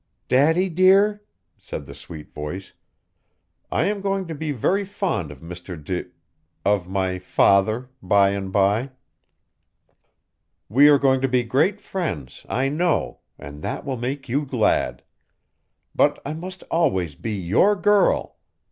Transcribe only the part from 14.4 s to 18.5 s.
glad. But I must always be your girl!